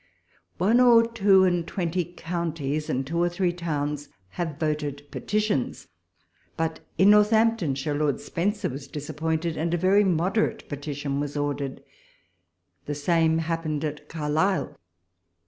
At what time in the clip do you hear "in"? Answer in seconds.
6.97-7.11